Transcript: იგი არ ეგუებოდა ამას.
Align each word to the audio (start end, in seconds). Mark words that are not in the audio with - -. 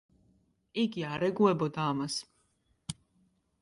იგი 0.85 1.05
არ 1.11 1.27
ეგუებოდა 1.29 1.87
ამას. 1.93 2.19